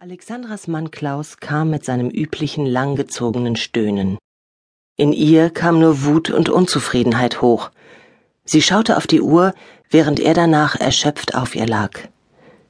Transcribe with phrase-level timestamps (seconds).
[0.00, 4.16] Alexandras Mann Klaus kam mit seinem üblichen langgezogenen Stöhnen.
[4.96, 7.70] In ihr kam nur Wut und Unzufriedenheit hoch.
[8.44, 9.54] Sie schaute auf die Uhr,
[9.90, 11.98] während er danach erschöpft auf ihr lag.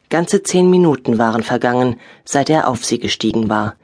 [0.09, 3.77] Ganze zehn Minuten waren vergangen, seit er auf sie gestiegen war.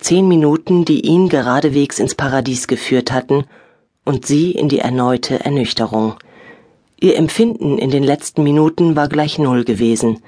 [0.00, 3.44] Zehn Minuten, die ihn geradewegs ins Paradies geführt hatten
[4.04, 6.16] und sie in die erneute Ernüchterung.
[6.98, 10.20] Ihr Empfinden in den letzten Minuten war gleich null gewesen.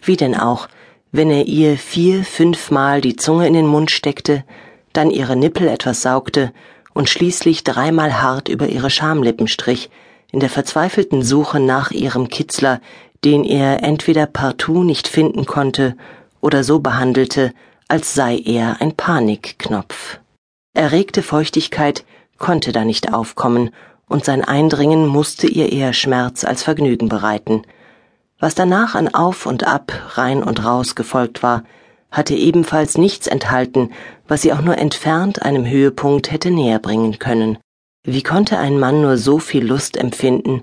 [0.00, 0.66] Wie denn auch,
[1.12, 4.44] wenn er ihr vier, fünfmal die Zunge in den Mund steckte,
[4.92, 6.52] dann ihre Nippel etwas saugte
[6.94, 9.90] und schließlich dreimal hart über ihre Schamlippen strich,
[10.32, 12.80] in der verzweifelten Suche nach ihrem Kitzler,
[13.24, 15.96] den er entweder partout nicht finden konnte
[16.40, 17.52] oder so behandelte,
[17.88, 20.20] als sei er ein Panikknopf.
[20.74, 22.04] Erregte Feuchtigkeit
[22.38, 23.70] konnte da nicht aufkommen,
[24.08, 27.62] und sein Eindringen musste ihr eher Schmerz als Vergnügen bereiten.
[28.40, 31.62] Was danach an Auf und Ab, rein und raus gefolgt war,
[32.10, 33.92] hatte ebenfalls nichts enthalten,
[34.26, 37.58] was sie auch nur entfernt einem Höhepunkt hätte näher bringen können.
[38.02, 40.62] Wie konnte ein Mann nur so viel Lust empfinden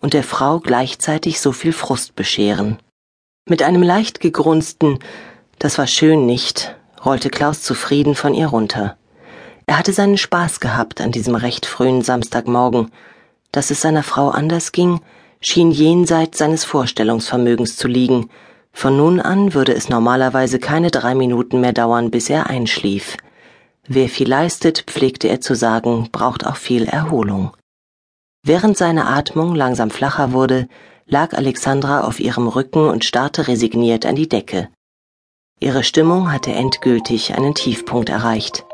[0.00, 2.78] und der Frau gleichzeitig so viel Frust bescheren?
[3.48, 4.98] Mit einem leicht gegrunzten
[5.58, 8.96] Das war schön nicht, rollte Klaus zufrieden von ihr runter.
[9.66, 12.90] Er hatte seinen Spaß gehabt an diesem recht frühen Samstagmorgen.
[13.50, 15.00] Dass es seiner Frau anders ging,
[15.44, 18.30] schien jenseits seines Vorstellungsvermögens zu liegen.
[18.72, 23.16] Von nun an würde es normalerweise keine drei Minuten mehr dauern, bis er einschlief.
[23.86, 27.54] Wer viel leistet, pflegte er zu sagen, braucht auch viel Erholung.
[28.42, 30.68] Während seine Atmung langsam flacher wurde,
[31.06, 34.68] lag Alexandra auf ihrem Rücken und starrte resigniert an die Decke.
[35.60, 38.64] Ihre Stimmung hatte endgültig einen Tiefpunkt erreicht.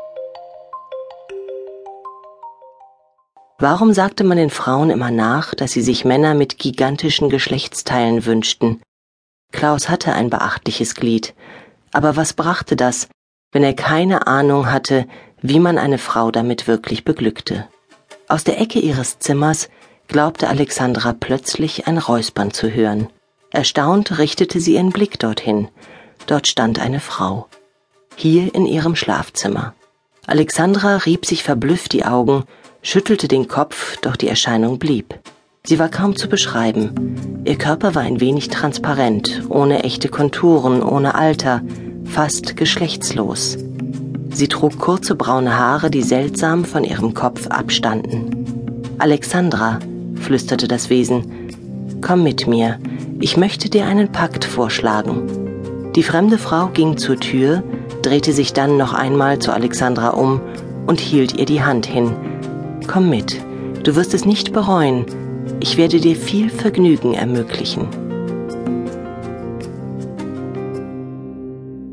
[3.61, 8.81] Warum sagte man den Frauen immer nach, dass sie sich Männer mit gigantischen Geschlechtsteilen wünschten?
[9.51, 11.35] Klaus hatte ein beachtliches Glied,
[11.91, 13.07] aber was brachte das,
[13.51, 15.05] wenn er keine Ahnung hatte,
[15.43, 17.67] wie man eine Frau damit wirklich beglückte?
[18.27, 19.69] Aus der Ecke ihres Zimmers
[20.07, 23.09] glaubte Alexandra plötzlich ein Räuspern zu hören.
[23.51, 25.67] Erstaunt richtete sie ihren Blick dorthin.
[26.25, 27.47] Dort stand eine Frau.
[28.15, 29.75] Hier in ihrem Schlafzimmer.
[30.25, 32.45] Alexandra rieb sich verblüfft die Augen
[32.81, 35.19] schüttelte den Kopf, doch die Erscheinung blieb.
[35.63, 37.41] Sie war kaum zu beschreiben.
[37.45, 41.61] Ihr Körper war ein wenig transparent, ohne echte Konturen, ohne Alter,
[42.05, 43.57] fast geschlechtslos.
[44.31, 48.95] Sie trug kurze braune Haare, die seltsam von ihrem Kopf abstanden.
[48.97, 49.79] Alexandra,
[50.15, 52.79] flüsterte das Wesen, komm mit mir,
[53.19, 55.91] ich möchte dir einen Pakt vorschlagen.
[55.95, 57.63] Die fremde Frau ging zur Tür,
[58.01, 60.41] drehte sich dann noch einmal zu Alexandra um
[60.87, 62.15] und hielt ihr die Hand hin,
[62.87, 63.41] Komm mit,
[63.83, 65.05] du wirst es nicht bereuen.
[65.59, 67.87] Ich werde dir viel Vergnügen ermöglichen.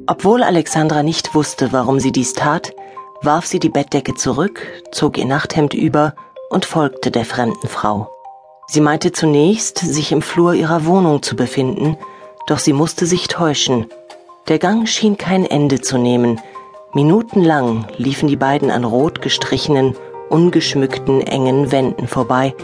[0.06, 2.72] Obwohl Alexandra nicht wusste, warum sie dies tat,
[3.22, 6.14] warf sie die Bettdecke zurück, zog ihr Nachthemd über
[6.50, 8.10] und folgte der fremden Frau.
[8.68, 11.96] Sie meinte zunächst, sich im Flur ihrer Wohnung zu befinden,
[12.46, 13.86] doch sie musste sich täuschen.
[14.48, 16.40] Der Gang schien kein Ende zu nehmen.
[16.94, 19.94] Minutenlang liefen die beiden an rot gestrichenen,
[20.28, 22.54] ungeschmückten, engen Wänden vorbei.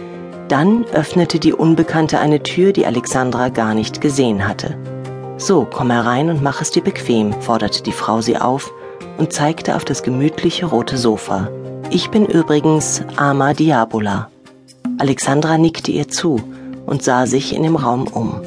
[0.49, 4.77] Dann öffnete die Unbekannte eine Tür, die Alexandra gar nicht gesehen hatte.
[5.37, 8.73] So, komm herein und mach es dir bequem, forderte die Frau sie auf
[9.19, 11.49] und zeigte auf das gemütliche rote Sofa.
[11.91, 14.29] Ich bin übrigens Ama Diabola.
[14.99, 16.41] Alexandra nickte ihr zu
[16.87, 18.41] und sah sich in dem Raum um.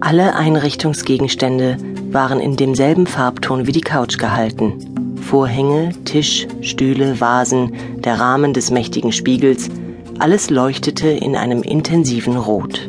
[0.00, 1.76] Alle Einrichtungsgegenstände
[2.10, 4.99] waren in demselben Farbton wie die Couch gehalten.
[5.20, 9.68] Vorhänge, Tisch, Stühle, Vasen, der Rahmen des mächtigen Spiegels,
[10.18, 12.88] alles leuchtete in einem intensiven Rot.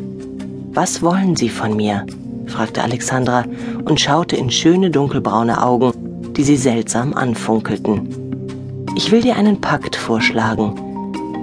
[0.72, 2.06] Was wollen Sie von mir?
[2.46, 3.44] fragte Alexandra
[3.84, 5.92] und schaute in schöne dunkelbraune Augen,
[6.36, 8.86] die sie seltsam anfunkelten.
[8.96, 10.74] Ich will dir einen Pakt vorschlagen.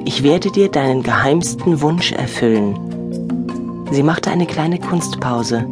[0.06, 2.78] Ich werde dir deinen geheimsten Wunsch erfüllen.
[3.92, 5.66] Sie machte eine kleine Kunstpause.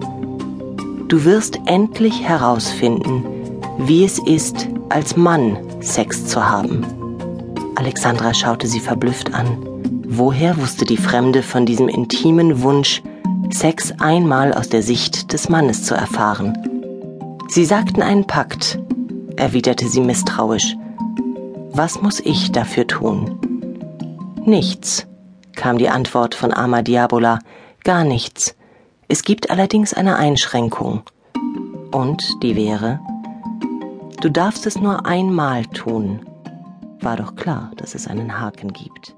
[1.08, 3.24] Du wirst endlich herausfinden,
[3.78, 6.86] wie es ist, als Mann Sex zu haben.
[7.76, 9.58] Alexandra schaute sie verblüfft an.
[10.08, 13.04] Woher wusste die Fremde von diesem intimen Wunsch,
[13.52, 16.58] Sex einmal aus der Sicht des Mannes zu erfahren?
[17.50, 18.80] Sie sagten einen Pakt,
[19.36, 20.76] erwiderte sie misstrauisch.
[21.72, 23.40] Was muss ich dafür tun?
[24.44, 25.06] Nichts,
[25.56, 27.40] kam die Antwort von Ama Diabola,
[27.84, 28.56] gar nichts.
[29.08, 31.04] Es gibt allerdings eine Einschränkung.
[31.92, 33.00] Und die wäre,
[34.22, 36.28] Du darfst es nur einmal tun.
[37.02, 39.17] War doch klar, dass es einen Haken gibt.